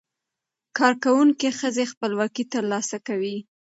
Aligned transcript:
کارکوونکې 0.77 1.49
ښځې 1.59 1.85
خپلواکي 1.93 2.43
ترلاسه 2.53 2.97
کوي. 3.07 3.37